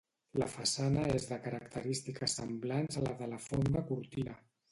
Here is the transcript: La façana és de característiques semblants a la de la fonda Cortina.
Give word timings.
La 0.43 0.45
façana 0.53 1.03
és 1.17 1.27
de 1.31 1.37
característiques 1.43 2.35
semblants 2.39 2.99
a 3.01 3.03
la 3.07 3.15
de 3.23 3.31
la 3.35 3.41
fonda 3.49 3.87
Cortina. 3.93 4.39